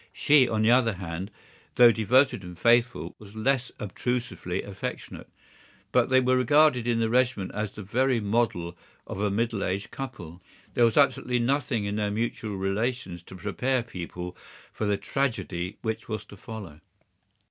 [0.13, 1.29] She, on the other hand,
[1.75, 5.29] though devoted and faithful, was less obtrusively affectionate.
[5.91, 8.75] But they were regarded in the regiment as the very model
[9.05, 10.41] of a middle aged couple.
[10.73, 14.35] There was absolutely nothing in their mutual relations to prepare people
[14.73, 16.81] for the tragedy which was to follow.